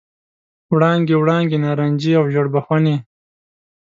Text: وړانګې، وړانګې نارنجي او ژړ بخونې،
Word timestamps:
وړانګې، 0.73 1.15
وړانګې 1.17 1.57
نارنجي 1.65 2.11
او 2.19 2.25
ژړ 2.33 2.45
بخونې، 2.55 2.95